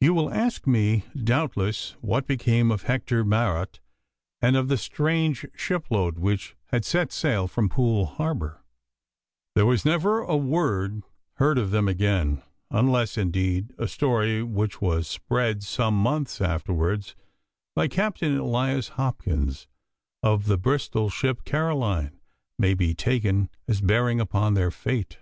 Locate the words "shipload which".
5.54-6.56